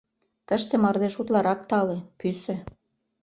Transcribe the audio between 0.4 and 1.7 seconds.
Тыште мардеж утларак